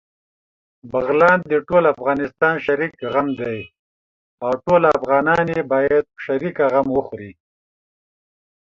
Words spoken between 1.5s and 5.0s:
دټول افغانستان شريک غم دی، او ټول